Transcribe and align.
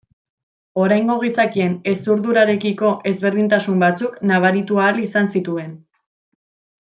Oraingo 0.83 1.17
gizakien 1.23 1.75
hezurdurarekiko 1.91 2.91
ezberdintasun 3.11 3.79
batzuk 3.87 4.17
nabaritu 4.31 4.81
ahal 4.85 5.03
izan 5.09 5.29
zituen. 5.37 5.77